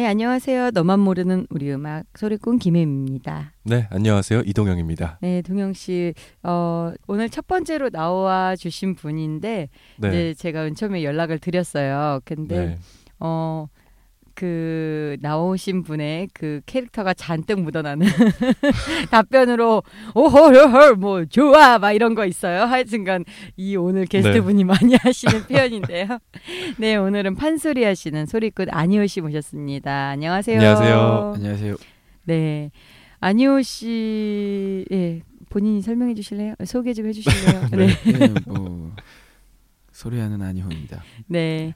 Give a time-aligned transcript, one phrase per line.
[0.00, 0.70] 네, 안녕하세요.
[0.70, 3.52] 너만 모르는 우리 음악 소리꾼 김혜입니다.
[3.64, 4.44] 네, 안녕하세요.
[4.46, 5.18] 이동영입니다.
[5.20, 9.68] 네, 동영 씨, 어, 오늘 첫 번째로 나와 주신 분인데,
[9.98, 10.08] 네.
[10.08, 12.20] 이제 제가 맨 처음에 연락을 드렸어요.
[12.24, 12.78] 근데, 네.
[13.18, 13.66] 어,
[14.40, 18.06] 그 나오신 분의 그 캐릭터가 잔뜩 묻어나는
[19.12, 19.82] 답변으로
[20.14, 22.62] 오호헐 뭐 좋아 막 이런 거 있어요.
[22.62, 23.26] 하여튼간
[23.58, 26.06] 이 오늘 게스트분이 많이 하시는 표현인데요.
[26.78, 30.08] 네 오늘은 판소리 하시는 소리꾼 안희호 씨 모셨습니다.
[30.08, 30.56] 안녕하세요.
[30.56, 31.32] 안녕하세요.
[31.36, 31.76] 안녕하세요.
[32.24, 32.70] 네
[33.20, 36.54] 안희호 씨 예, 본인이 설명해 주실래요?
[36.64, 37.68] 소개 좀 해주실래요?
[37.72, 37.88] 네.
[38.10, 38.90] 네, 뭐
[39.92, 41.02] 소리하는 안희호입니다.
[41.26, 41.74] 네.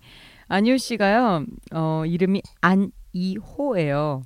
[0.49, 4.23] 안효 씨가요, 어, 이름이 안이호예요.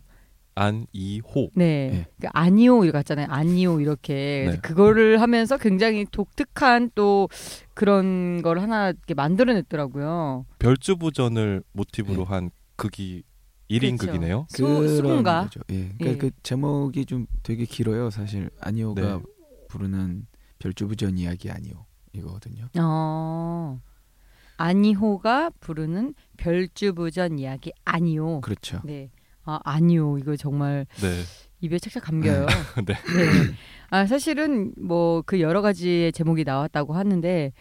[0.54, 1.50] 안이호.
[1.54, 1.90] 네.
[1.92, 2.06] 네.
[2.20, 3.28] 그 안이호 이거 같잖아요.
[3.30, 4.48] 안이호 이렇게.
[4.50, 4.58] 네.
[4.60, 7.28] 그거를 하면서 굉장히 독특한 또
[7.74, 10.46] 그런 걸 하나 이렇게 만들어냈더라고요.
[10.58, 12.28] 별주부전을 모티브로 네.
[12.28, 13.22] 한 극이
[13.70, 14.06] 1인 그렇죠.
[14.12, 14.46] 극이네요.
[14.48, 15.48] 수- 수군가?
[15.70, 15.90] 예.
[15.96, 16.16] 그러니까 예.
[16.16, 18.10] 그 제목이 좀 되게 길어요.
[18.10, 19.22] 사실 안희호가 네.
[19.68, 20.26] 부르는
[20.58, 22.68] 별주부전 이야기 아니요 이거거든요.
[22.80, 23.80] 어.
[24.56, 28.40] 안이호가 부르는 별주부전 이야기 아니요.
[28.40, 28.80] 그렇죠.
[28.84, 29.10] 네.
[29.44, 30.18] 아, 아니요.
[30.18, 31.22] 이거 정말 네.
[31.60, 32.46] 입에 착착 감겨요.
[32.86, 32.94] 네.
[32.94, 32.96] 네.
[33.90, 37.52] 아, 사실은 뭐 그 여러 가지의 제목이 나왔다고 하는데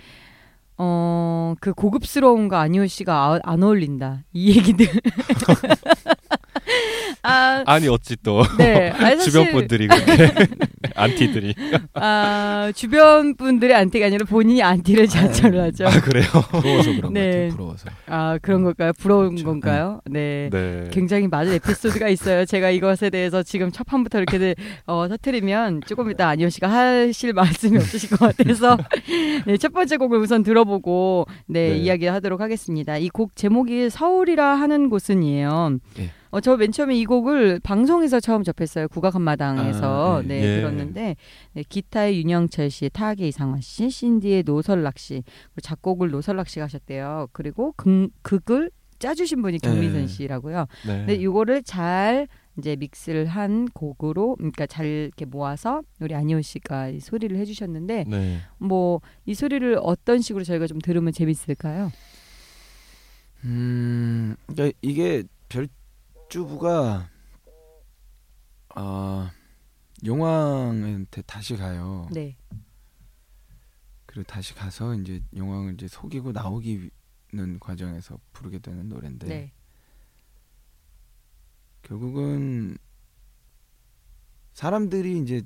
[0.80, 4.24] 어, 그 고급스러운 거 아니오 씨가 아, 안 어울린다.
[4.34, 4.88] 이 얘기들.
[7.28, 8.90] 아, 아니 어찌 또 네.
[8.92, 10.34] 아니, 사실, 주변 분들이 그렇게
[10.96, 11.54] 안티들이
[11.94, 15.88] 아, 주변 분들의 안티가 아니라 본인이 안티를 자처를 하죠.
[15.88, 16.26] 아 그래요?
[16.52, 17.50] 부러워서 그런 네.
[17.50, 17.90] 부러워서.
[18.08, 18.94] 아, 그런 걸까요?
[18.98, 19.46] 부러운 그렇죠.
[19.46, 20.00] 건가요?
[20.06, 20.50] 네.
[20.52, 20.88] 네.
[20.92, 22.46] 굉장히 많은 에피소드가 있어요.
[22.46, 27.78] 제가 이것에 대해서 지금 첫 판부터 이렇게 어, 터트리면 조금 이따 안희원 씨가 하실 말씀이
[27.78, 28.78] 없으실 것 같아서
[29.46, 31.78] 네, 첫 번째 곡을 우선 들어보고 네, 네.
[31.78, 32.98] 이야기하도록 하겠습니다.
[32.98, 35.80] 이 곡 제목이 서울이라 하는 곳은이에요.
[36.00, 36.12] 예.
[36.32, 38.88] 어, 저 맨 처음에 이 곡을 방송에서 처음 접했어요.
[38.88, 40.28] 국악 한마당에서 아, 예.
[40.28, 40.56] 네, 예.
[40.58, 41.16] 들었는데
[41.54, 45.24] 네, 기타의 윤영철 씨, 타악의 이상화 씨, 신디의 노설락 씨,
[45.54, 47.28] 그리고 작곡을 노설락 씨가 하셨대요.
[47.32, 50.08] 그리고 극, 극을 짜주신 분이 경민선 예.
[50.08, 50.66] 씨라고요.
[50.88, 50.98] 네.
[50.98, 52.28] 근데 이거를 잘
[52.58, 58.40] 이제 믹스를 한 곡으로 그러니까 잘 이렇게 모아서 우리 안희원 씨가 이 소리를 해주셨는데 네.
[58.58, 61.92] 뭐이 소리를 어떤 식으로 저희가 좀 들으면 재밌을까요?
[63.44, 65.68] 음, 그러니까 이게 별
[66.30, 67.10] 주부가
[68.76, 69.32] 아
[70.06, 72.08] 용왕한테 다시 가요.
[72.12, 72.38] 네,
[74.06, 79.52] 그리고 다시 가서 이제 용왕을 이제 속이고 나오기는 과정에서 부르게 되는 노래인데 네,
[81.82, 82.78] 결국은
[84.54, 85.44] 사람들이 이제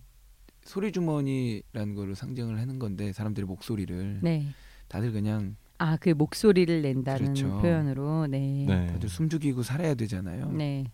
[0.63, 4.47] 소리 주머니라는 거를 상징을 하는 건데 사람들의 목소리를 네.
[4.87, 7.59] 다들 그냥 아 그 목소리를 낸다는 그렇죠.
[7.59, 8.87] 표현으로 네, 네.
[8.87, 10.51] 다들 숨죽이고 살아야 되잖아요.
[10.51, 10.91] 네,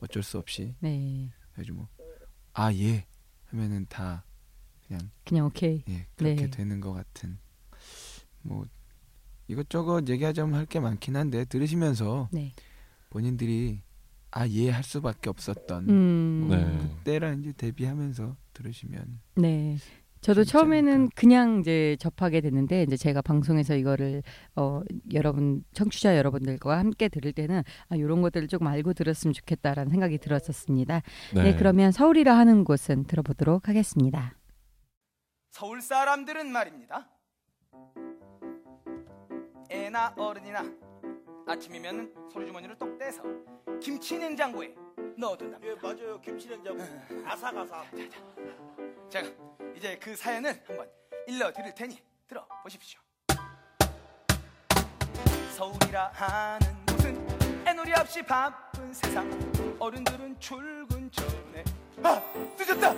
[0.00, 1.30] 어쩔 수 없이 네.
[1.52, 1.88] 그래가지고
[2.54, 3.04] 뭐아 예
[3.46, 4.24] 하면은 다
[4.86, 5.82] 그냥 그냥 오케이.
[5.88, 6.50] 예 그렇게 네.
[6.50, 7.38] 되는 것 같은
[8.42, 8.64] 뭐
[9.48, 12.52] 이것저것 얘기하자면 할 게 많긴 한데 들으시면서 네.
[13.10, 13.80] 본인들이
[14.30, 16.44] 아 예 할 수밖에 없었던 음.
[16.46, 16.78] 뭐 네.
[16.98, 19.78] 그때랑 이제 대비하면서 들으시면 네.
[20.28, 21.08] 저도 처음에는.
[21.14, 24.22] 그냥 이제 접하게 됐는데 이제 제가 방송에서 이거를
[24.56, 24.82] 어
[25.14, 31.00] 여러분 청취자 여러분들과 함께 들을 때는 아 이런 것들을 조금 알고 들었으면 좋겠다라는 생각이 들었었습니다.
[31.34, 34.34] 네, 그러면 서울이라 하는 곳은 들어보도록 하겠습니다.
[35.50, 37.08] 서울 사람들은 말입니다.
[39.70, 40.62] 애나 어른이나
[41.46, 43.22] 아침이면 소리 주머니를 똑 떼서
[43.80, 44.74] 김치 냉장고에
[45.16, 45.72] 넣어둔답니다.
[45.72, 46.82] 예 맞아요 김치 냉장고
[47.24, 47.86] 아삭아삭
[49.10, 49.28] 제가
[49.76, 50.88] 이제 그 사연을 한번
[51.26, 53.00] 일러드릴 테니 들어보십시오.
[55.56, 59.28] 서울이라 하는 곳은 애놀이 없이 바쁜 세상.
[59.78, 61.64] 어른들은 출근 전에
[62.02, 62.20] 아
[62.56, 62.92] 늦었다!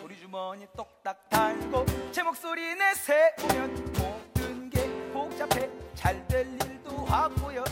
[0.00, 5.68] 소리 주머니 똑딱 달고 제 목소리 내세우면 모든 게 복잡해.
[5.94, 7.64] 잘 될 일도 하고요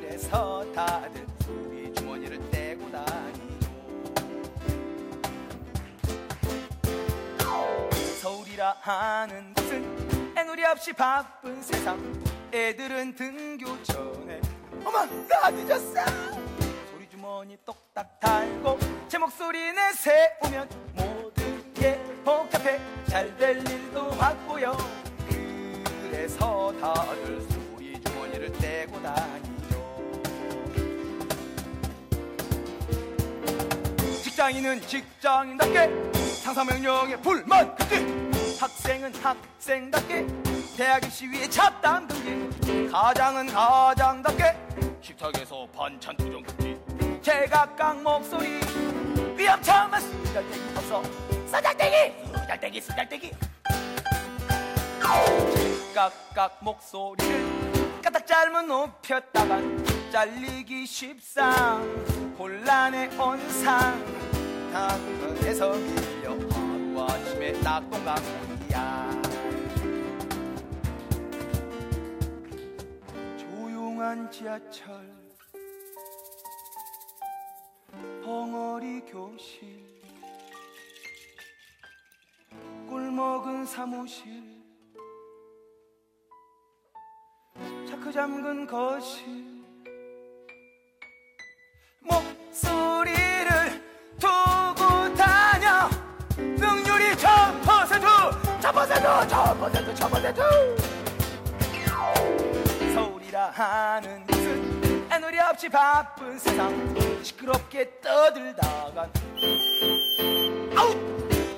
[0.00, 1.26] 그래서 다들
[8.72, 11.98] 하는 곳은 애놀이 없이 바쁜 세상.
[12.52, 14.40] 애들은 등교 전에
[14.84, 16.04] 어머 나 늦었어.
[16.90, 18.78] 소리 주머니 똑딱 달고
[19.08, 22.80] 제 목소리 내세우면 모든 게 복잡해.
[23.08, 24.76] 잘 될 일도 같고요.
[26.02, 30.12] 그래서 다들 소리 주머니를 떼고 다니죠.
[34.22, 36.12] 직장인은 직장인답게
[36.42, 40.26] 상사명령에 불만 금지 학생은 학생답게
[40.76, 42.88] 대학 입시 위에 잡담 금지.
[42.90, 44.56] 가장은 가장답게
[45.00, 46.78] 식탁에서 반찬 투정 금지.
[47.22, 48.60] 제각각 목소리
[49.36, 51.02] 위험참한 수잘대기 없어.
[51.46, 52.26] 수잘대기!
[52.26, 53.32] 수잘대기 수잘대기.
[55.94, 61.82] 제각각 목소리를 까딱 잘못 높였다간 잘리기 쉽상
[62.38, 64.02] 혼란의 온상.
[64.72, 66.63] 당근에서 밀려
[67.04, 69.22] 하루아침에 낙동강물이야?
[73.36, 75.12] 조용한 지하철.
[78.24, 79.84] 벙어리 교실.
[82.88, 84.42] 꿀먹은 사무실.
[87.88, 89.26] 차크 잠근 거실.
[92.00, 93.23] 목소리
[98.86, 100.42] 천 퍼센트 천 퍼센트 천 퍼센트.
[102.94, 106.94] 서울이라 하는 곳은 애놀이 없이 바쁜 세상.
[107.22, 109.10] 시끄럽게 떠들다간.
[110.76, 110.92] 아웃!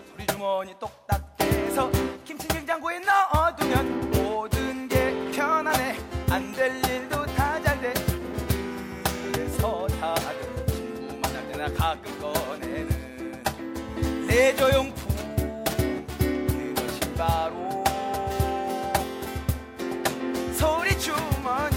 [0.09, 1.91] 소리 주머니 똑딱해서
[2.25, 5.97] 김치 냉장고에 넣어두면 모든 게 편안해.
[6.31, 7.93] 안 될 일도 다 잘돼.
[9.33, 13.43] 그래서 다들 친구 만날 때나 가끔 꺼내는.
[14.29, 14.96] 레저용품 그것이
[17.17, 17.85] 바로
[20.53, 21.77] 소리 주머니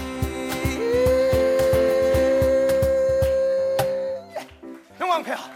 [5.00, 5.50] 영광폐하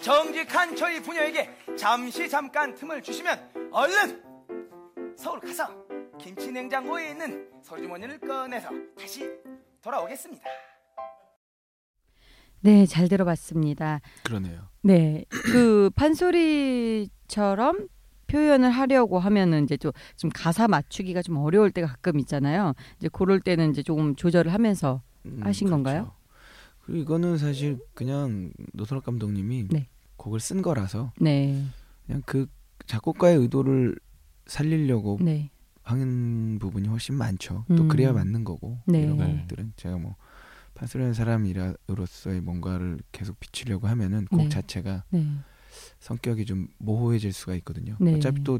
[0.00, 5.68] 정직한 저희 부녀에게 잠시 잠깐 틈을 주시면 얼른 서울 가서
[6.18, 9.28] 김치 냉장고에 있는 소주머니를 꺼내서 다시
[9.82, 10.44] 돌아오겠습니다.
[12.60, 14.00] 네, 잘 들어봤습니다.
[14.24, 14.73] 그러네요.
[14.84, 17.88] 네, 그 판소리처럼
[18.26, 22.74] 표현을 하려고 하면은 이제 좀, 좀 가사 맞추기가 좀 어려울 때가 가끔 있잖아요.
[22.98, 26.12] 이제 그럴 때는 이제 조금 조절을 하면서 음, 하신 건가요?
[26.82, 29.88] 그리고 이거는 사실 그냥 노선욱 감독님이 네.
[30.16, 31.64] 곡을 쓴 거라서 네,
[32.06, 32.46] 그냥 그
[32.84, 33.96] 작곡가의 의도를
[34.46, 35.50] 살리려고 네,
[35.82, 37.64] 하는 부분이 훨씬 많죠.
[37.68, 37.88] 또 음.
[37.88, 39.02] 그래야 맞는 거고 네.
[39.02, 39.40] 이런 네.
[39.48, 40.16] 것들은 제가 뭐
[40.74, 44.48] 판소리하는 사람이로서의 뭔가를 계속 비추려고 하면은 곡 네.
[44.48, 45.26] 자체가 네,
[46.00, 47.96] 성격이 좀 모호해질 수가 있거든요.
[48.00, 48.14] 네.
[48.14, 48.58] 어차피 또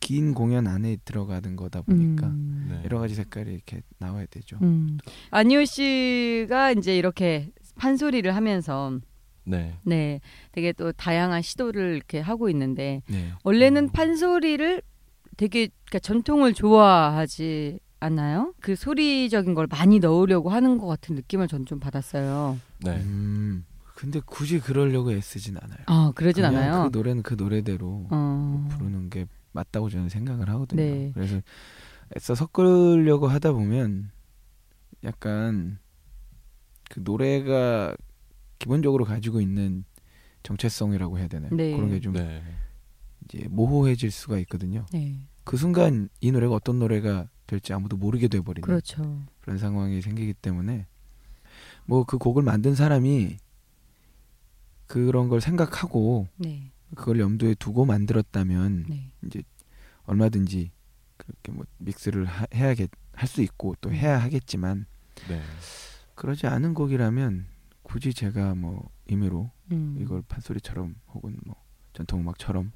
[0.00, 2.66] 긴 공연 안에 들어가는 거다 보니까 음.
[2.70, 2.80] 네.
[2.84, 4.58] 여러 가지 색깔이 이렇게 나와야 되죠.
[4.62, 4.98] 음.
[5.30, 8.98] 안희호 씨가 이제 이렇게 판소리를 하면서
[9.44, 9.78] 네.
[9.84, 10.20] 네,
[10.52, 13.32] 되게 또 다양한 시도를 이렇게 하고 있는데 네.
[13.44, 14.82] 원래는 판소리를
[15.36, 18.54] 되게 그러니까 전통을 좋아하지 않나요?
[18.60, 22.58] 그 소리적인 걸 많이 넣으려고 하는 것 같은 느낌을 전 좀 받았어요.
[22.84, 22.96] 네.
[23.02, 23.64] 음,
[23.94, 25.78] 근데 굳이 그러려고 애쓰진 않아요.
[25.86, 26.88] 아, 그러진 않아요.
[26.90, 28.68] 그 노래는 그 노래대로 어.
[28.72, 30.82] 부르는 게 맞다고 저는 생각을 하거든요.
[30.82, 31.10] 네.
[31.14, 31.40] 그래서
[32.16, 34.10] 애써 섞으려고 하다 보면
[35.04, 35.78] 약간
[36.88, 37.94] 그 노래가
[38.58, 39.84] 기본적으로 가지고 있는
[40.42, 41.50] 정체성이라고 해야 되나요?
[41.54, 41.76] 네.
[41.76, 42.42] 그런 게좀 네.
[43.24, 44.86] 이제 모호해질 수가 있거든요.
[44.92, 45.18] 네.
[45.44, 49.22] 그 순간 이 노래가 어떤 노래가 될지 아무도 모르게 돼버리는 그렇죠.
[49.40, 50.86] 그런 상황이 생기기 때문에
[51.84, 53.36] 뭐 그 곡을 만든 사람이
[54.86, 56.70] 그런 걸 생각하고 네.
[56.94, 59.10] 그걸 염두에 두고 만들었다면 네.
[59.24, 59.42] 이제
[60.04, 60.70] 얼마든지
[61.16, 64.86] 그렇게 뭐 믹스를 하, 해야겠 할 수 있고 또 해야 하겠지만
[65.28, 65.42] 네.
[66.14, 67.46] 그러지 않은 곡이라면
[67.82, 69.96] 굳이 제가 뭐 임의로 음.
[70.00, 71.54] 이걸 판소리처럼 혹은 뭐
[71.92, 72.72] 전통 음악처럼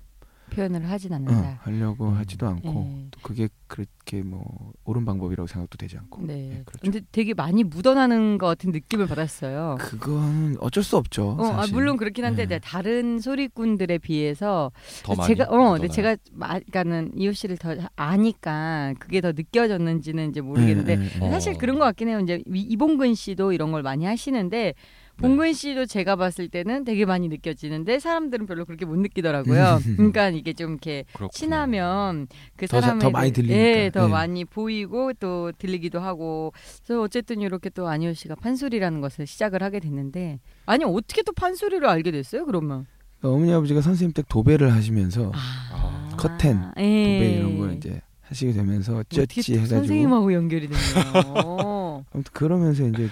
[0.50, 1.58] 표현을 하진 어, 않는다.
[1.62, 2.16] 하려고 음.
[2.16, 3.06] 하지도 않고 네.
[3.10, 6.34] 또 그게 그렇게 뭐 옳은 방법이라고 생각도 되지 않고 네.
[6.34, 6.80] 네, 그렇죠.
[6.82, 9.76] 근데 되게 많이 묻어나는 것 같은 느낌을 받았어요.
[9.80, 11.30] 그건 어쩔 수 없죠.
[11.38, 11.74] 어, 아, 사실.
[11.74, 12.56] 물론 그렇긴 한데 네.
[12.56, 14.70] 네, 다른 소리꾼들에 비해서
[15.02, 15.28] 더 많이.
[15.34, 15.88] 제가 어, 근데.
[15.88, 21.30] 제가 마- 그러니까는 이호 씨를 더 아니까 그게 더 느껴졌는지는 이제 모르겠는데 네, 네, 네.
[21.30, 21.58] 사실 어.
[21.58, 22.20] 그런 것 같긴 해요.
[22.20, 24.74] 이제 이- 이봉근 씨도 이런 걸 많이 하시는데
[25.16, 29.78] 봉근 씨도 제가 봤을 때는 되게 많이 느껴지는데 사람들은 별로 그렇게 못 느끼더라고요.
[29.97, 31.28] 그러니까 이게 좀 이렇게 그렇구나.
[31.33, 33.80] 친하면 그더 자- 사람에 더 많이 대해- 들리니까.
[33.85, 34.12] 예, 더 네.
[34.12, 36.52] 많이 보이고 또 들리기도 하고.
[36.85, 41.87] 그래서 어쨌든 이렇게 또 안희호 씨가 판소리라는 것을 시작을 하게 됐는데 아니 어떻게 또 판소리를
[41.87, 42.44] 알게 됐어요?
[42.44, 42.87] 그러면
[43.23, 46.83] 어머니 아버지가 선생님 댁 도배를 하시면서 아, 커튼, 예.
[46.83, 52.04] 도배 이런 걸 이제 하시게 되면서 또 해가지고 선생님하고 연결이 됐네요.
[52.12, 53.09] 아무튼 그러면서 이제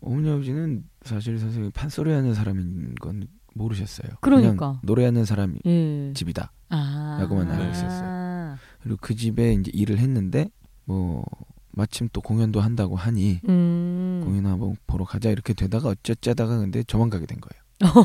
[0.00, 4.12] 어머니 아버지는 사실 선생님이 판소리하는 사람인 건 모르셨어요.
[4.20, 4.56] 그러니까.
[4.56, 6.12] 그냥 노래하는 사람이 예.
[6.14, 6.52] 집이다.
[6.70, 7.18] 아.
[7.20, 8.56] 라고만 알고 있었어요.
[8.82, 10.50] 그리고 그 집에 이제 일을 했는데
[10.84, 11.24] 뭐
[11.70, 14.22] 마침 또 공연도 한다고 하니 음.
[14.24, 17.62] 공연 한번 보러 가자 이렇게 되다가 어쩌자다가 근데 저만 가게 된 거예요.
[17.84, 18.04] 어.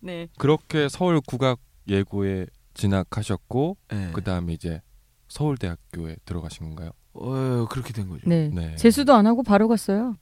[0.00, 0.28] 네.
[0.38, 4.10] 그렇게 서울 국악 예고에 진학하셨고 네.
[4.12, 4.82] 그 다음에 이제
[5.28, 6.90] 서울대학교에 들어가신 건가요?
[7.14, 8.28] 어 그렇게 된 거죠.
[8.28, 8.50] 네.
[8.52, 8.76] 네.
[8.76, 10.16] 재수도 안 하고 바로 갔어요.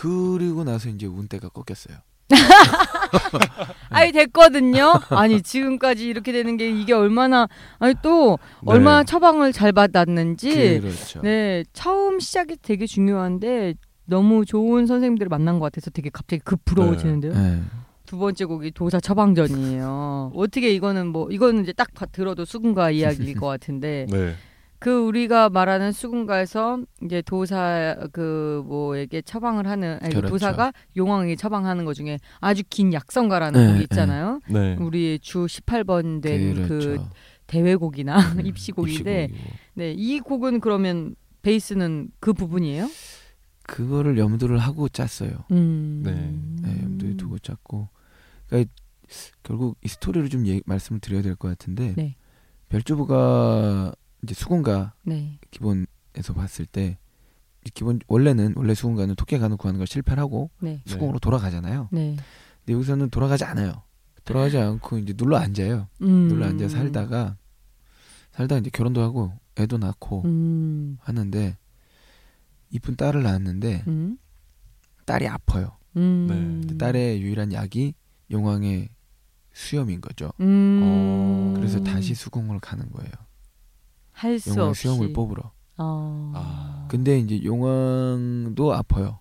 [0.00, 1.96] 그리고 나서 이제 운대가 꺾였어요.
[3.90, 4.92] 아니 됐거든요.
[5.10, 7.48] 아니 지금까지 이렇게 되는 게 이게 얼마나
[7.80, 8.66] 아니 또 네.
[8.72, 11.20] 얼마나 처방을 잘 받았는지 그렇죠.
[11.22, 13.74] 네 처음 시작이 되게 중요한데
[14.04, 17.32] 너무 좋은 선생님들을 만난 것 같아서 되게 갑자기 급 부러워지는데요.
[17.32, 17.60] 네.
[18.06, 20.30] 두 번째 곡이 도사 처방전이에요.
[20.34, 24.34] 어떻게 이거는 뭐 이거는 이제 딱 봐- 들어도 수군가 이야기일 것 같은데 네.
[24.80, 30.28] 그 우리가 말하는 수군가에서 이제 도사 그 뭐에게 처방을 하는 아니 그렇죠.
[30.28, 34.40] 도사가 용왕에게 처방하는 것 중에 아주 긴 약성가라는 네, 곡이 있잖아요.
[34.48, 34.76] 네.
[34.76, 37.10] 우리의 주 18번 된그 그렇죠.
[37.48, 39.56] 대회곡이나 음, 입시곡인데 입시곡이고.
[39.74, 42.88] 네, 이 곡은 그러면 베이스는 그 부분이에요?
[43.64, 45.44] 그거를 염두를 하고 짰어요.
[45.50, 46.02] 음.
[46.04, 46.68] 네.
[46.68, 47.88] 네, 염두에 두고 짰고.
[48.46, 48.70] 그러니까
[49.42, 52.16] 결국 이 스토리를 좀 얘기, 말씀을 드려야 될 것 같은데 네.
[52.68, 55.38] 별주부가 이제 수군가 네.
[55.50, 56.96] 기본에서 봤을 때이
[57.74, 60.82] 기본 원래는 원래 수군가는 토끼 간을 구하는 걸 실패를 하고 네.
[60.86, 61.88] 수공으로 돌아가잖아요.
[61.92, 62.16] 네.
[62.64, 63.82] 근데 여기서는 돌아가지 않아요.
[64.24, 65.88] 돌아가지 않고 이제 눌러 앉아요.
[66.02, 66.28] 음.
[66.28, 67.36] 눌러 앉아 살다가
[68.32, 70.98] 살다가 이제 결혼도 하고 애도 낳고 음.
[71.00, 71.56] 하는데
[72.70, 74.18] 이쁜 딸을 낳았는데 음.
[75.06, 75.78] 딸이 아파요.
[75.96, 76.66] 음.
[76.68, 76.76] 네.
[76.76, 77.94] 딸의 유일한 약이
[78.30, 78.90] 용왕의
[79.52, 80.30] 수염인 거죠.
[80.40, 80.80] 음.
[80.82, 83.10] 어, 그래서 다시 수궁을 가는 거예요.
[84.18, 85.52] 할 수 용왕 없이 수염을 뽑으러.
[85.76, 86.32] 어.
[86.34, 86.86] 아.
[86.88, 89.20] 근데 이제 용왕도 아파요.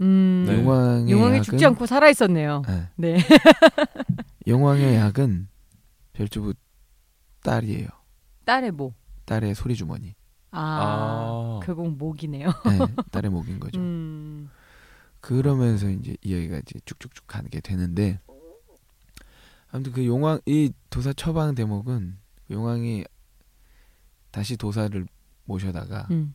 [0.00, 0.44] 음.
[0.46, 0.60] 네.
[0.62, 2.62] 용왕의 용왕이 약은 죽지 않고 살아 있었네요.
[2.66, 2.88] 네.
[2.96, 3.18] 네.
[4.46, 5.48] 용왕의 약은
[6.12, 6.54] 별주부
[7.42, 7.88] 딸이에요.
[8.44, 8.94] 딸의 모.
[9.24, 10.14] 딸의 소리 주머니.
[10.50, 10.60] 아.
[10.60, 11.60] 아.
[11.64, 12.48] 그곡 목이네요.
[12.48, 12.78] 네,
[13.10, 13.80] 딸의 목인 거죠.
[13.80, 14.50] 음.
[15.20, 18.20] 그러면서 이제 이야기가 이제 쭉쭉쭉 가게 되는데
[19.72, 22.18] 아무튼 그 용왕 이 도사 처방 대목은
[22.50, 23.04] 용왕이
[24.34, 25.06] 다시 도사를
[25.44, 26.34] 모셔다가 음.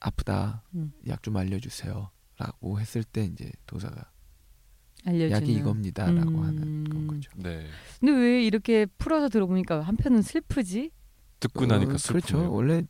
[0.00, 0.92] 아프다 음.
[1.06, 4.10] 약좀 알려주세요라고 했을 때 이제 도사가
[5.06, 5.30] 알려주는.
[5.30, 6.42] 약이 이겁니다라고 음.
[6.42, 7.30] 하는 건 거죠.
[7.36, 7.68] 네.
[8.00, 10.90] 근데 왜 이렇게 풀어서 들어보니까 한편은 슬프지?
[11.38, 12.22] 듣고 나니까 어, 슬프네요.
[12.22, 12.52] 그렇죠.
[12.52, 12.82] 원래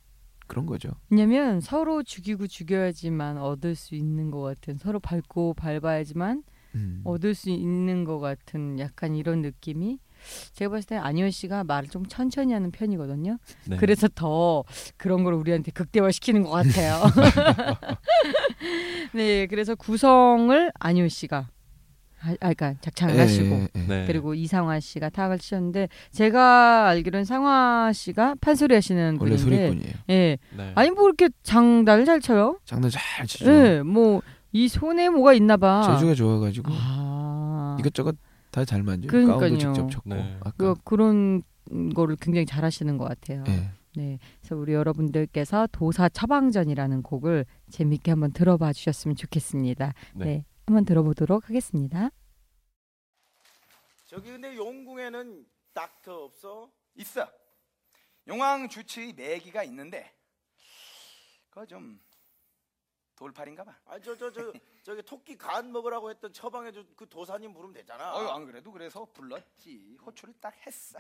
[0.47, 0.93] 그런 거죠.
[1.11, 6.43] 왜냐면 서로 죽이고 죽여야지만 얻을 수 있는 것 같은 서로 밟고 밟아야지만
[6.75, 7.03] 음.
[7.05, 9.99] 얻을 수 있는 것 같은 약간 이런 느낌이
[10.53, 13.39] 제가 봤을 때 안효 씨가 말을 좀 천천히 하는 편이거든요.
[13.67, 13.77] 네.
[13.77, 14.65] 그래서 더
[14.97, 17.03] 그런 걸 우리한테 극대화 시키는 것 같아요.
[19.13, 21.49] 네, 그래서 구성을 안효 씨가
[22.23, 23.81] 아, 아, 그러니까 작창을 예, 하시고 예, 예.
[23.87, 24.05] 네.
[24.07, 29.95] 그리고 이상화 씨가 타악을 치셨는데 제가 알기로는 상화 씨가 판소리 하시는 원래 분인데 소리꾼이에요.
[30.11, 30.39] 예.
[30.55, 30.73] 네.
[30.75, 32.59] 아니 뭐 이렇게 장단을 잘 쳐요?
[32.67, 33.51] 장난 잘 치죠.
[33.51, 33.83] 예.
[33.83, 34.21] 뭐
[34.53, 35.95] 이 손에 뭐가 있나 봐.
[35.95, 37.77] 재주가 좋아 가지고 아.
[37.79, 38.17] 이것저것
[38.51, 39.11] 다 잘 만져요.
[39.11, 39.39] 그러니까요.
[39.39, 40.37] 가운도 직접 쳤고 네.
[40.41, 41.43] 아까 그 그런
[41.95, 43.45] 거를 굉장히 잘하시는 것 같아요.
[43.49, 43.71] 예.
[43.97, 44.19] 네.
[44.41, 49.95] 그래서 우리 여러분들께서 도사 처방전이라는 곡을 재밌게 한번 들어봐 주셨으면 좋겠습니다.
[50.15, 50.25] 네.
[50.25, 50.45] 네.
[50.67, 52.11] 한번 들어보도록 하겠습니다.
[54.07, 56.71] 저기 근데 용궁에는 닥터 없어?
[56.97, 57.29] 있어.
[58.29, 60.13] 용왕 주치의 매기가 있는데
[61.49, 62.01] 그거 좀
[63.21, 63.77] 돌팔인가 봐.
[63.85, 64.51] 아니 저저 저
[64.83, 68.17] 저기 토끼 간 먹으라고 했던 처방해 준그 도사님 부르면 되잖아.
[68.17, 69.99] 어유 안 그래도 그래서 불렀지.
[70.07, 70.99] 호출을 딱 했어.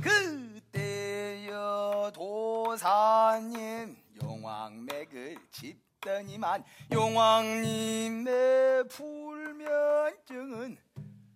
[0.00, 1.72] 그때여
[2.14, 10.78] 도사님 용왕맥을 짚더니만 용왕님의 불면증은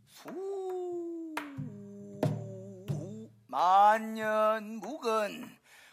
[0.07, 1.35] 수
[3.49, 5.51] 만년 묵은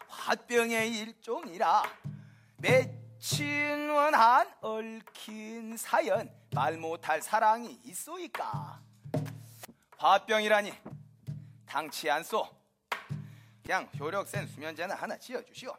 [0.08, 1.82] 화병의 일종이라
[2.58, 8.82] 매 친원한 얽힌 사연 말 못할 사랑이 있소이까?
[9.98, 10.74] 화병이라니
[11.66, 12.46] 당치 않소.
[13.64, 15.74] 그냥 효력 센 수면제나 하나 지어주시오.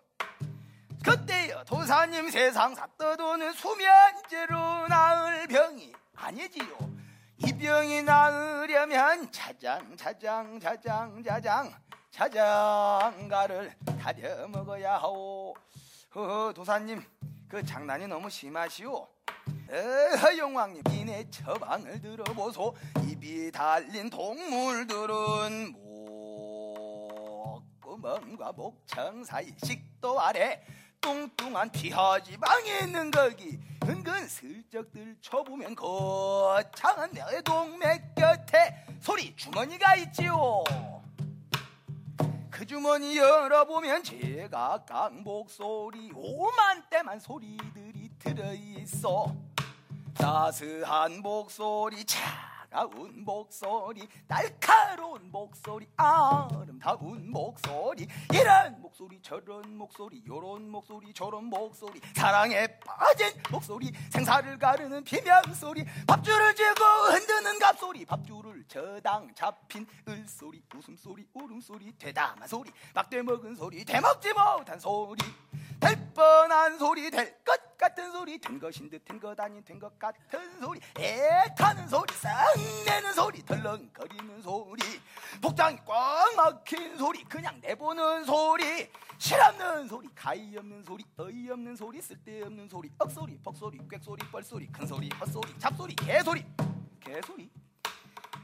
[1.04, 6.78] 그때여 도사님 세상 삭떠도는 수면제로 나을 병이 아니지요.
[7.36, 11.74] 이 병이 나으려면 자장 자장 자장 자장
[12.10, 15.54] 자장가를 다려 먹어야 하오.
[16.14, 17.04] 허 도사님
[17.54, 19.06] 그 장난이 너무 심하시오.
[19.70, 20.82] 에 용왕님.
[20.90, 22.74] 이내 처방을 들어보소.
[23.06, 25.72] 입이 달린 동물들은
[28.02, 30.66] 멍과 목청 사이 식도 아래
[31.00, 40.64] 뚱뚱한 피하지방이 있는 거기 은근 슬쩍 들춰보면 거창한 내 동맥 곁에 소리 주머니가 있지요
[42.54, 49.34] 그 주머니 열어보면 제각각 목소리 오만 대만 소리들이 들어있어.
[50.14, 61.14] 따스한 목소리 차 가운 목소리 날카로운 목소리 아름다운 목소리 이런 목소리 저런 목소리 요런 목소리
[61.14, 69.86] 저런 목소리 사랑에 빠진 목소리 생사를 가르는 비명소리 밥줄을 쥐고 흔드는 갑소리 밥줄을 저당 잡힌
[70.08, 75.22] 을소리 웃음소리 울음소리 되담한 소리 막대 먹은 소리 되먹지 못한 소리
[75.84, 80.58] 될 뻔한 소리 될 것 같은 소리 된 것인 듯된 것 아닌 된 것 같은
[80.60, 84.80] 소리 애타는 소리 쌍내는 소리 덜렁거리는 소리
[85.42, 88.88] 복장이 꽉 막힌 소리 그냥 내보는 소리
[89.18, 95.58] 실없는 소리 가위 없는 소리 어이없는 소리 쓸데없는 소리 억소리 벅소리 꽥소리 뻘소리 큰소리 헛소리
[95.58, 96.46] 잡소리 개소리
[97.00, 97.50] 개소리.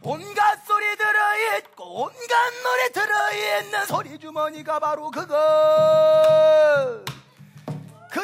[0.02, 5.26] 온갖 소리 들어있고 온갖 노래 들어있는 소리 주머니가 바로 그거.
[5.37, 6.59] 그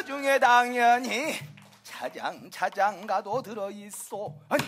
[0.07, 1.35] 중에 당연히
[1.83, 4.63] 차장 차장가도 들어있어 아니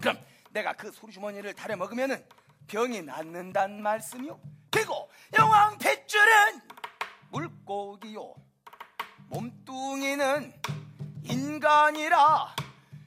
[0.00, 0.18] 그럼
[0.50, 2.22] 내가 그 소리 주머니를 타려 먹으면은
[2.66, 4.38] 병이 낫는단 말씀이요
[4.70, 5.08] 그리고
[5.38, 6.60] 영왕 핏줄은
[7.30, 8.34] 물고기요.
[9.28, 10.52] 몸뚱이는
[11.24, 12.54] 인간이라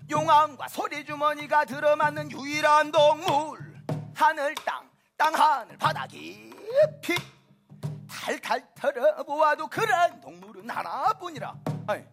[0.10, 3.60] 용왕과 소리 주머니가 들어맞는 유일한 동물
[4.16, 7.16] 하늘 땅, 땅 하늘 바다 깊이
[8.38, 11.56] 탈탈 털어보아도 그런 동물은 하나뿐이라
[11.88, 12.04] 아이,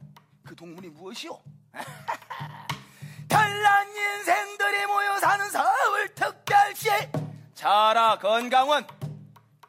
[0.43, 1.39] 그 동물이 무엇이오?
[3.29, 6.89] 탈난 인생들이 모여 사는 서울 특별시
[7.55, 8.87] 자라 건강원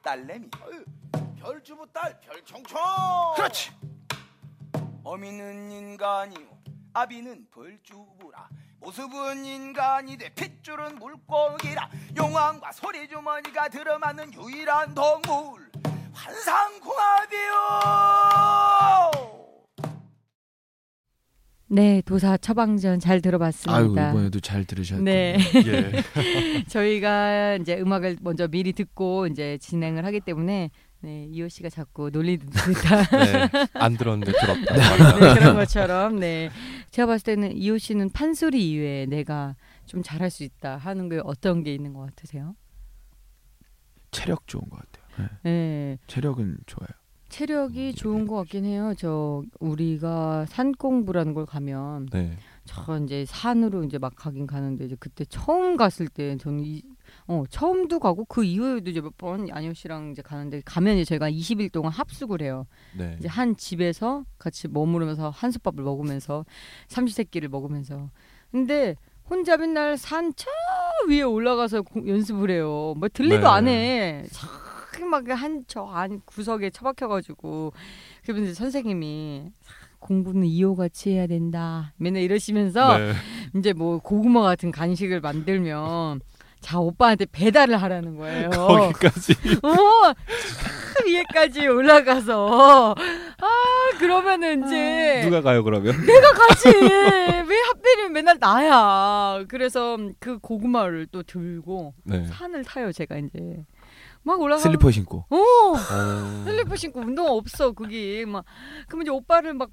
[0.02, 0.50] 딸내미
[1.40, 2.80] 별주부 딸 별청청.
[3.36, 3.72] 그렇지.
[5.04, 6.48] 어미는 인간이요,
[6.94, 8.50] 아비는 벌주부라.
[8.80, 11.90] 모습은 인간이 돼 핏줄은 물고기라.
[12.16, 15.70] 용왕과 소리 주머니가 들어맞는 유일한 동물.
[16.18, 17.54] 환상궁합이요.
[21.70, 24.12] 네, 도사 처방전 잘 아유 들어봤습니다.
[24.12, 25.04] 이번에도 잘 들으셨네요.
[25.04, 25.38] 네.
[25.66, 26.64] 예.
[26.70, 32.40] 저희가 이제 음악을 먼저 미리 듣고 이제 진행을 하기 때문에 네, 이호 씨가 자꾸 놀리는
[32.50, 33.50] 듯한 네.
[33.74, 34.74] 안 들었는데 들었다.
[35.20, 36.50] 네, 그런 것처럼 네.
[36.90, 41.64] 제가 봤을 때는 이호 씨는 판소리 이외에 내가 좀 잘할 수 있다 하는 게 어떤
[41.64, 42.56] 게 있는 것 같으세요?
[44.12, 44.97] 체력 좋은 것 같아요.
[45.18, 45.28] 네.
[45.44, 45.98] 네.
[46.08, 46.88] 체력은 좋아요.
[47.30, 48.94] 체력이 좋은 것 같긴 해요.
[48.98, 52.38] 저 우리가 산 공부라는 걸 가면 네.
[52.64, 56.84] 저 이제 산으로 이제 막 가긴 가는데 이제 그때 처음 갔을 때 저는 이,
[57.28, 61.30] 어 처음도 가고 그 이후에도 이제 몇 번 안효 씨랑 이제 가는데 가면 이제 저희가
[61.30, 62.66] 20일 동안 합숙을 해요.
[62.98, 63.18] 네.
[63.20, 66.46] 이제 한 집에서 같이 머무르면서 한솥밥을 먹으면서
[66.88, 68.10] 삼시세끼를 먹으면서
[68.52, 68.96] 근데
[69.30, 70.48] 혼자 맨날 산 저
[71.10, 72.94] 위에 올라가서 고- 연습을 해요.
[72.98, 73.46] 뭐 들리도 네.
[73.48, 74.24] 안 해.
[75.06, 77.74] 막 한 저 안 구석에 처박혀가지고
[78.30, 79.52] 이제 선생님이
[80.00, 81.94] 공부는 이호같이 해야 된다.
[81.98, 83.14] 맨날 이러시면서 네.
[83.56, 86.22] 이제 뭐 고구마 같은 간식을 만들면
[86.60, 88.50] 자 오빠한테 배달을 하라는 거예요.
[88.52, 89.34] 거기까지.
[89.64, 90.14] 어,
[90.98, 95.96] 저 위에까지 올라가서 아 그러면은 이제 누가 가요 그러면?
[96.06, 99.46] 내가 가지 왜 하필이면 맨날 나야.
[99.48, 102.26] 그래서 그 고구마를 또 들고 네.
[102.26, 103.64] 산을 타요 제가 이제
[104.28, 104.62] 막 올라가.
[104.62, 105.24] 슬리퍼 신고.
[105.30, 105.38] 어.
[105.38, 106.44] 어.
[106.44, 108.26] 슬리퍼 신고 운동 없어 그게.
[108.26, 108.44] 막.
[108.88, 109.70] 그러면 이제 오빠를 막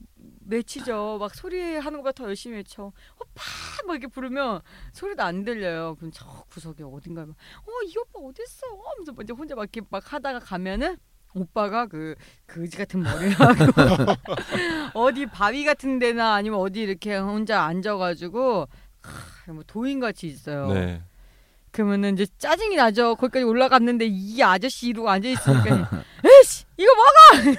[0.47, 1.19] 외치죠.
[1.19, 2.93] 막 소리하는 것보다 더 열심히 외쳐.
[3.17, 3.43] 오빠!
[3.87, 4.61] 막 이렇게 부르면
[4.93, 5.97] 소리도 안 들려요.
[5.97, 7.35] 그럼 저 구석에 어딘가에 막
[7.67, 8.81] 어이 오빠 어딨어?
[8.93, 10.99] 하면서 이제 혼자 막 이렇게 막 하다가 가면은
[11.35, 12.14] 오빠가 그
[12.47, 14.12] 그지 같은 머리를 하고
[14.95, 18.69] 어디 바위 같은 데나 아니면 어디 이렇게 혼자 앉아가지고
[19.03, 20.73] 하, 뭐 도인같이 있어요.
[20.73, 21.03] 네.
[21.75, 23.17] 그러면은 이제 짜증이 나죠.
[23.17, 25.91] 거기까지 올라갔는데 이 아저씨 이러고 앉아 있으니까
[26.25, 27.51] 에이씨 이거 먹어.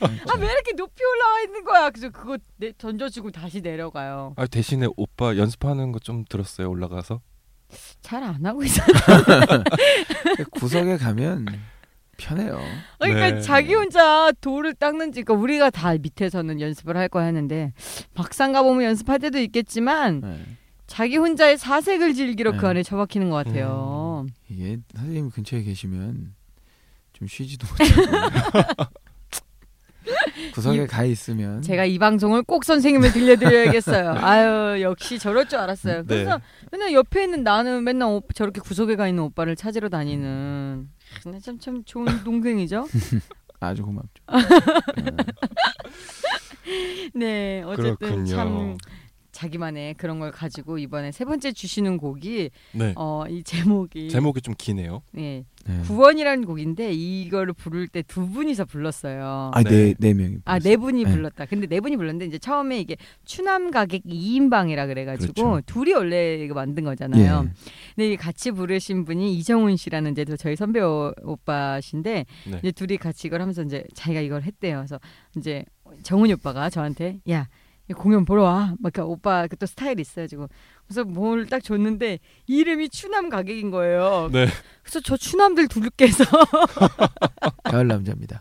[0.32, 1.90] 아 왜 이렇게 높이 올라와 있는 거야?
[1.90, 4.32] 그래서 그거 내, 던져주고 다시 내려가요.
[4.36, 7.20] 아 대신에 오빠 연습하는 거 좀 들었어요 올라가서.
[8.00, 8.82] 잘 안 하고 있어.
[10.52, 11.46] 구석에 가면
[12.16, 12.58] 편해요.
[12.98, 13.40] 그러니까 네.
[13.42, 17.72] 자기 혼자 돌을 닦는지, 그러니까 우리가 다 밑에서는 연습을 할 거야 하는데
[18.14, 20.38] 막상 가보면 연습할 때도 있겠지만 네.
[20.86, 22.66] 자기 혼자의 사색을 즐기러 그 네.
[22.68, 24.26] 안에 처박히는 것 같아요.
[24.48, 26.34] 이게 선생님 근처에 계시면
[27.12, 28.90] 좀 쉬지도 못하고
[30.54, 34.12] 구석에 가 있으면 제가 이 방송을 꼭 선생님을 들려드려야겠어요.
[34.24, 36.04] 아유 역시 저럴 줄 알았어요.
[36.06, 36.42] 그래서 네.
[36.70, 40.88] 맨날 옆에 있는 나는 맨날 오- 저렇게 구석에 가 있는 오빠를 찾으러 다니는
[41.22, 42.86] 참, 참, 참 좋은 동생이죠.
[43.58, 44.22] 아주 고맙죠.
[47.14, 48.26] 네, 어쨌든 그렇군요.
[48.26, 48.76] 참
[49.36, 52.92] 자기만의 그런 걸 가지고 이번에 세 번째 주시는 곡이 네.
[52.96, 55.02] 어 이 제목이 제목이 좀 기네요.
[55.12, 55.80] 네, 네.
[55.82, 59.50] 구원이라는 곡인데 이거를 부를 때 두 분이서 불렀어요.
[59.52, 59.70] 아, 네.
[59.70, 60.36] 네, 네 명이.
[60.44, 61.10] 아, 네 분이 네.
[61.10, 61.46] 불렀다.
[61.46, 65.60] 근데 네 분이 불렀는데 이제 처음에 이게 추남 가객 2인방이라 그래 가지고 그렇죠.
[65.66, 67.44] 둘이 원래 이거 만든 거잖아요.
[67.44, 67.52] 예.
[67.94, 72.58] 근데 이 같이 부르신 분이 이정훈 씨라는 이제 또 저희 선배 오- 오빠신데 네.
[72.58, 74.78] 이제 둘이 같이 이걸 하면서 이제 자기가 이걸 했대요.
[74.78, 74.98] 그래서
[75.36, 75.64] 이제
[76.02, 77.44] 정훈이 오빠가 저한테 야이
[77.94, 78.74] 공연 보러 와.
[78.80, 80.48] 막그 오빠 그 또 스타일 있어가지고
[80.86, 84.28] 그래서 뭘 딱 줬는데 이름이 추남 가객인 거예요.
[84.32, 84.46] 네.
[84.82, 86.24] 그래서 저 추남들 둘께서
[87.64, 88.40] 가을 남자입니다.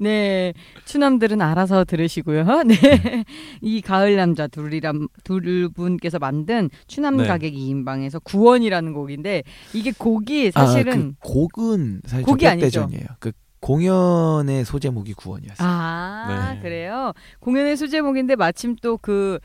[0.00, 0.54] 네,
[0.86, 2.44] 추남들은 알아서 들으시고요.
[2.64, 3.24] 네,
[3.60, 7.26] 이 가을 남자 둘이람 둘 분께서 만든 추남 네.
[7.26, 9.42] 가객 2인방에서 구원이라는 곡인데
[9.74, 12.88] 이게 곡이 사실은 아, 그 곡은 사실 곡이 아니죠.
[13.18, 13.32] 그
[13.64, 15.66] 공연의 소제목이 구원이었어요.
[15.66, 16.60] 아, 네.
[16.60, 17.14] 그래요.
[17.40, 19.38] 공연의 소제목인데 마침 또 그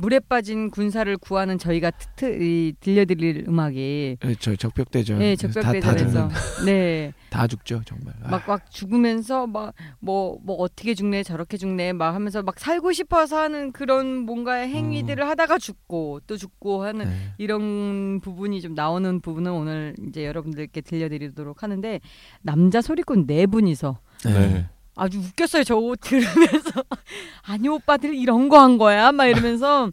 [0.00, 5.18] 물에 빠진 군사를 구하는 저희가 트트 이, 들려드릴 음악이 네, 저 적벽대전.
[5.18, 7.12] 네, 적벽대전에서 죽는, 네.
[7.28, 8.14] 다 죽죠 정말.
[8.22, 14.16] 아, 막막 죽으면서 막뭐뭐 어떻게 죽네 저렇게 죽네 막 하면서 막 살고 싶어서 하는 그런
[14.16, 17.14] 뭔가의 행위들을 하다가 죽고 또 죽고 하는 네.
[17.36, 22.00] 이런 부분이 좀 나오는 부분은 오늘 이제 여러분들께 들려드리도록 하는데
[22.40, 24.66] 남자 소리꾼 네 분이서 네.
[25.00, 25.04] 네.
[25.04, 25.64] 아주 웃겼어요.
[25.64, 26.84] 저 들으면서.
[27.46, 29.12] 아니 오빠들 이런 거 한 거야?
[29.12, 29.90] 막 이러면서.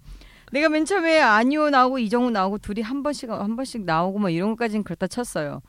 [0.52, 4.50] 내가 맨 처음에 아니오 나오고 이정우 나오고 둘이 한 번씩 한 번씩 나오고 막 이런
[4.52, 5.62] 것까지는 그렇다 쳤어요.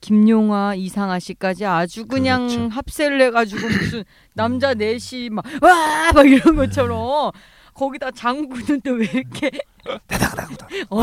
[0.00, 2.68] 김용화, 이상아 씨까지 아주 그냥 그렇죠.
[2.68, 7.30] 합세를 해가지고 무슨 남자 넷이 막와막 이런 것처럼.
[7.74, 9.50] 거기다 장구는 또왜 이렇게
[10.90, 11.02] 어,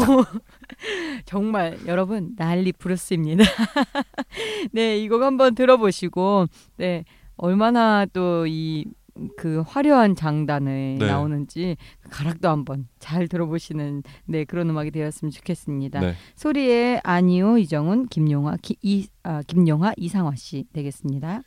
[1.25, 3.43] 정말 여러분 난리 부르스입니다.
[4.71, 6.45] 네, 이곡 한번 들어보시고.
[6.77, 7.05] 네
[7.39, 8.85] 얼마나 또 이
[9.37, 11.05] 그 화려한 장단에 네.
[11.05, 11.77] 나오는지
[12.09, 15.99] 가락도 한번 잘 들어보시는 네 그런 음악이 되었으면 좋겠습니다.
[15.99, 16.13] 네.
[16.35, 21.41] 소리의 아니오 이정훈 김용화 기, 이, 아, 김용화 이상화 씨 되겠습니다.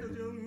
[0.00, 0.43] 정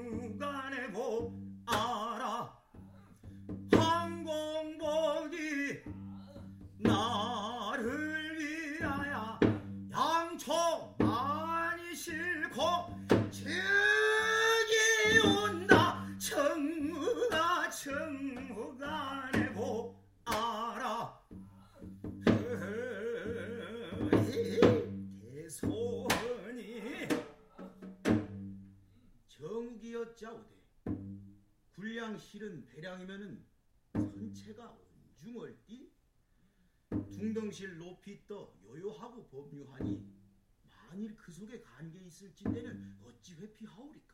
[37.58, 40.06] 궁덩실 높이 떠 요요하고 법류하니
[40.64, 44.14] 만일 그 속에 간계 있을진대는 어찌 회피하오리까?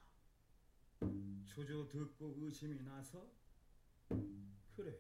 [1.46, 3.30] 조조 듣고 의심이 나서
[4.76, 4.98] 그래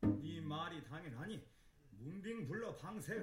[0.00, 1.44] 네 말이 당연하니
[1.90, 3.18] 문빙 불러 방세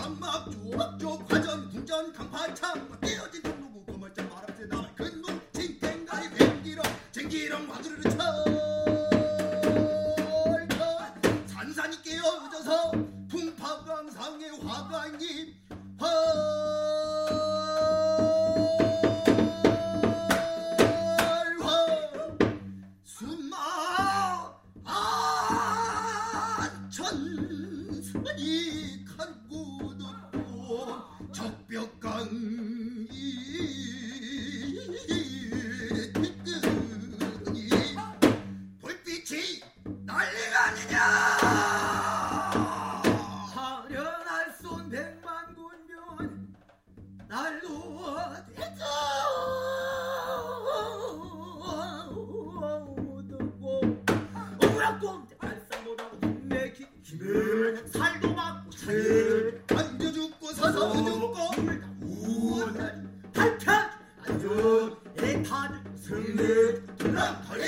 [0.04, 2.74] 암막 조막조 과전 분전 강파창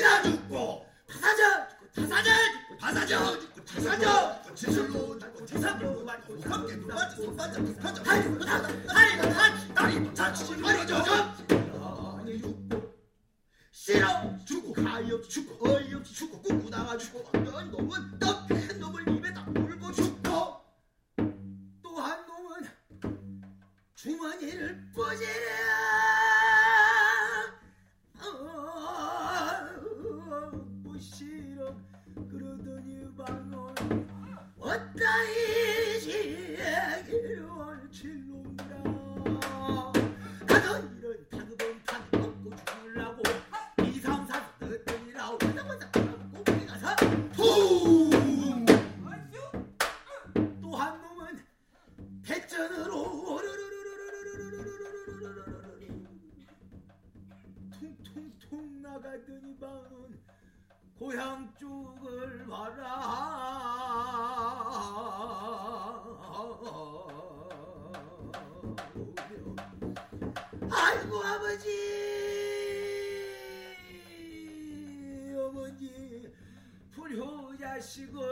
[0.07, 6.77] 털이나 죽고 타사져 죽고 타사져 죽고 타사져 죽고 타사져 죽고 지술로 죽고 지사로 맞고 함께
[6.77, 10.95] 맞고 손바닥 맞고 다리 다리 다리 다리 다리 다치 말아줘
[12.19, 12.95] 아니 죽고
[13.73, 20.31] 싫어 죽고 가엾 죽고 어이없이 죽고 꾹꾹당하 죽고 어떤 놈은 떡한 놈을 입에다 물고 죽고
[21.83, 22.69] 또 한 놈은
[23.97, 26.46] 주머니를 뿌지려
[34.99, 35.76] da
[71.17, 71.69] 아이고 아버지.
[75.39, 76.29] 어머니
[76.93, 78.26] 불효자식은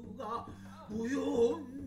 [0.00, 0.46] 장수가
[0.88, 1.79] 무용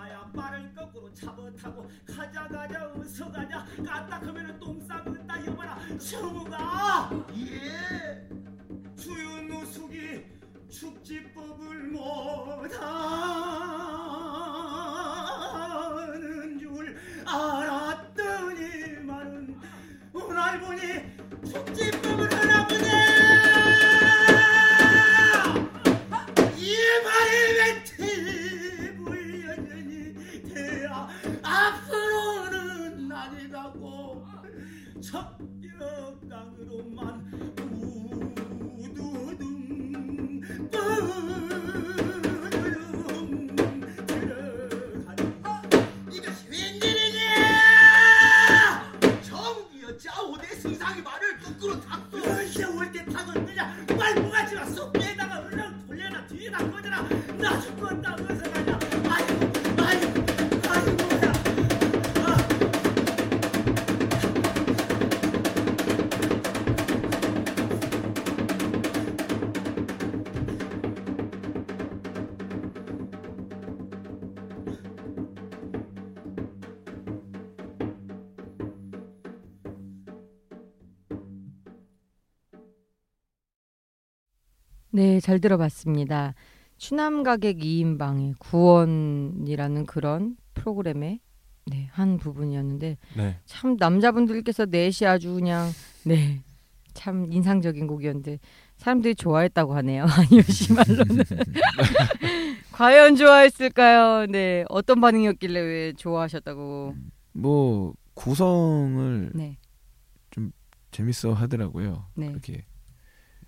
[0.00, 3.66] 기급하야 말을 거꾸로 차버타고 가자 가자 어서 가자.
[3.84, 5.78] 까딱하면은 똥 싸겠다 여봐라.
[5.98, 7.10] 청우가!
[7.36, 8.26] 예.
[8.96, 10.24] 주윤노숙이
[10.70, 12.70] 축지법을 못하는
[16.58, 18.40] 줄 알았더니만은
[20.14, 20.80] 오늘 보니
[21.52, 23.49] 축지법을 하나 보네
[84.92, 86.34] 네, 잘 들어봤습니다.
[86.76, 91.20] 추남 가객 2인방의 구원이라는 그런 프로그램의
[91.66, 93.38] 네, 한 부분이었는데 네.
[93.44, 95.68] 참 남자분들께서 넷이 아주 그냥
[96.04, 96.42] 네.
[96.94, 98.38] 참 인상적인 곡이었는데
[98.76, 100.04] 사람들이 좋아했다고 하네요.
[100.10, 101.24] 아니요, 씨 말로는.
[102.72, 104.26] 과연 좋아했을까요?
[104.26, 104.64] 네.
[104.68, 106.94] 어떤 반응이었길래 왜 좋아하셨다고.
[107.32, 109.58] 뭐 구성을 네.
[110.90, 112.06] 재밌어 하더라고요.
[112.16, 112.28] 네.
[112.30, 112.64] 그렇게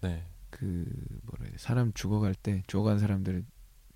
[0.00, 0.24] 네.
[0.62, 0.84] 그
[1.24, 3.44] 뭐라 해야 돼 사람 죽어갈 때 죽어간 사람들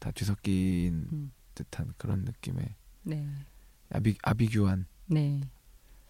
[0.01, 1.33] 다 뒤섞인 음.
[1.55, 2.75] 듯한 그런 느낌의
[3.05, 3.25] 네.
[3.91, 5.43] 아비 아비규환 네.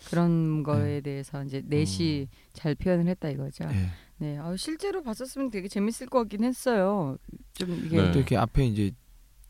[0.09, 3.65] 그런 거에 대해서 이제 넷이 잘 표현을 했다 이거죠.
[3.65, 3.91] 예.
[4.17, 4.39] 네.
[4.39, 7.19] 아, 실제로 봤었으면 되게 재밌을 것 같긴 했어요.
[7.53, 8.13] 좀 이게 네.
[8.13, 8.93] 또 이렇게 앞에 이제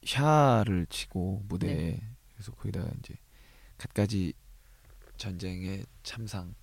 [0.05, 2.09] 샤를 치고 무대에 네.
[2.35, 3.15] 그래서 거기다가 이제
[3.79, 4.33] 갖가지
[5.17, 6.55] 전쟁의 참상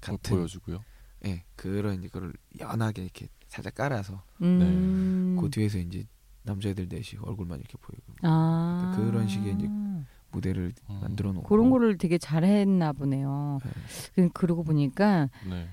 [0.00, 0.84] 같은 보여주고요.
[1.26, 5.36] 예 그런 이제 그걸 연하게 이렇게 살짝 깔아서 음.
[5.40, 6.06] 그 뒤에서 이제
[6.44, 8.94] 남자애들 넷이 얼굴만 이렇게 보이고 아.
[8.96, 9.68] 그런 식의 이제
[10.30, 10.98] 무대를 음.
[11.02, 13.58] 만들어 놓고 그런 거를 되게 잘했나 보네요.
[13.64, 13.70] 네.
[14.14, 15.66] 그- 그러고 보니까 네.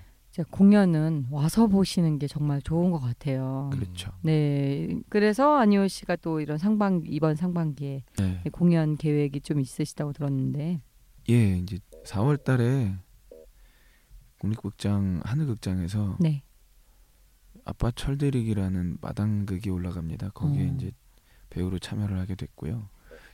[0.51, 3.69] 공연은 와서 보시는 게 정말 좋은 것 같아요.
[3.71, 4.11] 그렇죠.
[4.21, 8.41] 네, 그래서 안희호 씨가 또 이런 상반 이번 상반기에 네.
[8.51, 10.82] 공연 계획이 좀 있으시다고 들었는데,
[11.30, 12.95] 예, 이제 4월 달에
[14.39, 16.43] 국립극장 하늘극장에서 네,
[17.66, 20.30] 아빠 철들이기라는 마당극이 올라갑니다.
[20.30, 20.76] 거기에 음.
[20.76, 20.91] 이제
[21.49, 22.88] 배우로 참여를 하게 됐고요.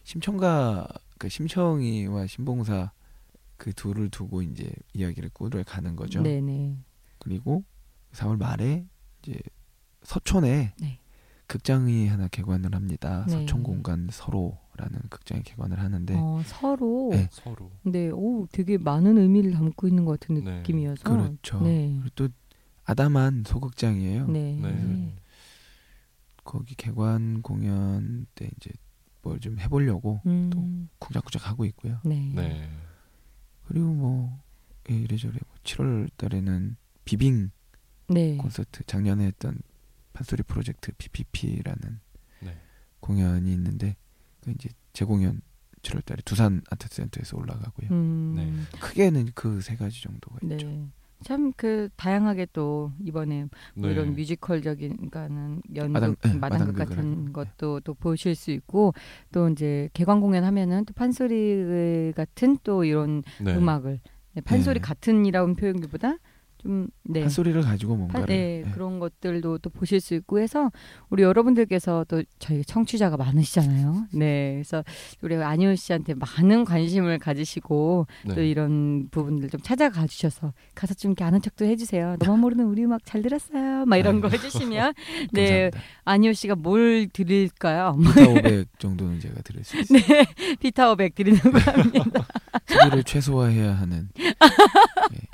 [0.03, 2.91] 심청가 그 심청이와 신봉사
[3.57, 6.21] 그 둘을 두고 이제 이야기를 꾸려 가는 거죠.
[6.21, 6.75] 네, 네,
[7.19, 7.63] 그리고
[8.13, 8.88] 4월 말에
[9.21, 9.38] 이제
[10.03, 10.99] 서촌에 네.
[11.45, 13.25] 극장이 하나 개관을 합니다.
[13.27, 13.34] 네.
[13.34, 17.27] 서촌 공간 서로라는 극장이 개관을 하는데 어, 서로, 네.
[17.29, 17.69] 서로.
[17.84, 20.57] 네, 오, 되게 많은 의미를 담고 있는 것 같은 네.
[20.57, 21.59] 느낌이어서, 그렇죠.
[21.59, 22.29] 네, 그리고 또
[22.91, 24.27] 아담한 소극장이에요.
[24.27, 25.15] 네, 네.
[26.43, 28.69] 거기 개관 공연 때 이제
[29.21, 31.99] 뭘 좀 해보려고 음, 쿵짝쿵짝 하고 있고요.
[32.03, 32.69] 네, 네.
[33.65, 34.43] 그리고 뭐
[34.89, 36.75] 예, 이래저래 뭐 7월 달에는
[37.05, 37.51] 비빙
[38.09, 39.57] 네, 콘서트 작년에 했던
[40.11, 41.99] 판소리 프로젝트 PPP라는
[42.41, 42.57] 네.
[42.99, 43.95] 공연이 있는데
[44.41, 45.41] 그 이제 재공연
[45.83, 47.87] 7월 달에 두산 아트센터에서 올라가고요.
[47.91, 48.79] 음, 네.
[48.79, 50.89] 크게는 그 세 가지 정도가 있죠.
[51.22, 51.28] 네.
[51.28, 53.45] 참그 다양하게 또 이번에
[53.76, 53.93] 뭐 네.
[53.93, 58.93] 이런 뮤지컬적인 그러니까는 연극 마당- 네, 마당극 같은 하는, 것도 또 보실 수 있고
[59.32, 63.55] 또 이제 개관 공연 하면은 또 판소리 같은 또 이런 네.
[63.55, 63.99] 음악을
[64.34, 64.82] 네, 판소리 네.
[64.82, 66.17] 같은이라는 표현기보다
[66.62, 67.22] 좀 네.
[67.22, 68.72] 한 소리를 가지고 판- 뭔가를 네, 예.
[68.72, 70.70] 그런 것들도 또 보실 수 있고 해서
[71.09, 74.05] 우리 여러분들께서 또 저희 청취자가 많으시잖아요.
[74.14, 74.84] 네, 그래서
[75.22, 78.36] 우리 안효 씨한테 많은 관심을 가지시고 네.
[78.36, 82.18] 또 이런 부분들 좀 찾아가 주셔서 가서 좀 이렇게 아는 척도 해주세요.
[82.20, 83.86] 너만 모르는 우리 음악 잘 들었어요.
[83.86, 84.93] 막 이런 거 해주시면
[85.34, 85.72] 네.
[86.05, 87.97] 안효 씨가 뭘 드릴까요?
[88.14, 89.99] 기타 500 정도는 제가 들을 수 있어요.
[89.99, 90.26] 네,
[90.59, 92.28] 피타오백 드리는 거 합니다.
[92.68, 94.09] 소리를 최소화해야 하는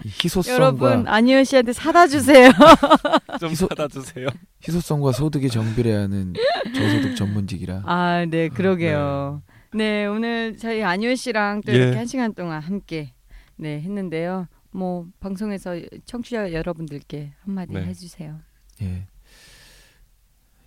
[0.06, 2.50] 희소성과 여러분 안효 씨한테 사다 주세요.
[3.40, 4.28] 좀 희소- 받아주세요.
[4.68, 6.34] 희소성과 소득이 정비례 하는
[6.76, 9.42] 저소득 전문직이라 아, 네, 그러게요.
[9.74, 11.78] 네, 오늘 저희 안효 씨랑 또 예.
[11.78, 13.14] 이렇게 한 시간 동안 함께
[13.56, 14.48] 네 했는데요.
[14.72, 15.76] 뭐 방송에서
[16.06, 17.84] 청취자 여러분들께 한마디 네.
[17.86, 18.40] 해주세요.
[18.82, 19.08] 예.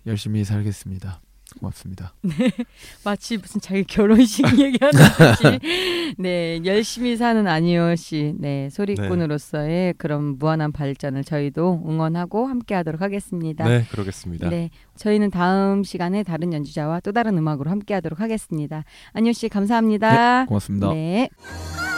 [0.05, 1.21] 열심히 살겠습니다.
[1.59, 2.13] 고맙습니다.
[3.03, 10.71] 마치 무슨 자기 결혼식 얘기하는 듯이 네 열심히 사는 안효 씨, 네 소리꾼으로서의 그런 무한한
[10.71, 13.67] 발전을 저희도 응원하고 함께하도록 하겠습니다.
[13.67, 14.49] 네, 그러겠습니다.
[14.49, 18.83] 네, 저희는 다음 시간에 다른 연주자와 또 다른 음악으로 함께하도록 하겠습니다.
[19.13, 20.45] 안효 씨 감사합니다.
[20.45, 20.93] 고맙습니다.
[20.93, 21.29] 네.
[21.45, 21.90] 아